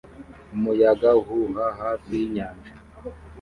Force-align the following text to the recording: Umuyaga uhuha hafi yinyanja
Umuyaga 0.55 1.09
uhuha 1.21 1.65
hafi 1.79 2.09
yinyanja 2.19 2.71